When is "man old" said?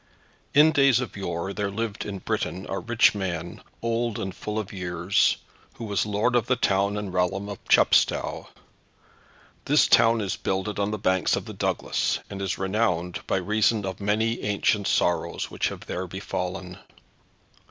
3.13-4.17